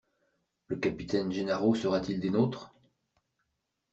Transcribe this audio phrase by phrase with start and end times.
[0.65, 2.73] Le capitaine Gennaro sera-t-il des nôtres?